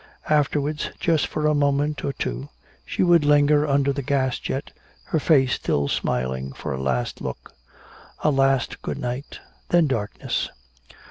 [0.31, 2.49] Afterward, just for a moment or two,
[2.87, 4.71] she would linger under the gas jet,
[5.09, 7.53] her face still smiling, for a last look.
[8.23, 9.39] A last good night.
[9.69, 10.49] Then darkness.